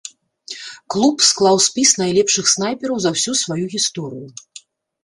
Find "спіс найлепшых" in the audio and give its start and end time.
1.67-2.45